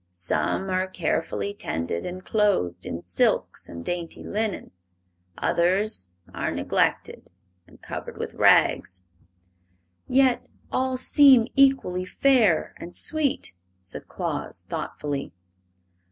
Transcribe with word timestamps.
Some 0.13 0.71
are 0.71 0.87
carefully 0.87 1.53
tended 1.53 2.07
and 2.07 2.25
clothed 2.25 2.87
in 2.87 3.03
silks 3.03 3.69
and 3.69 3.85
dainty 3.85 4.23
linen; 4.23 4.71
others 5.37 6.07
are 6.33 6.49
neglected 6.49 7.29
and 7.67 7.79
covered 7.83 8.17
with 8.17 8.33
rags." 8.33 9.03
"Yet 10.07 10.43
all 10.71 10.97
seem 10.97 11.49
equally 11.55 12.05
fair 12.05 12.73
and 12.77 12.95
sweet," 12.95 13.53
said 13.79 14.07
Claus, 14.07 14.63
thoughtfully. 14.63 15.33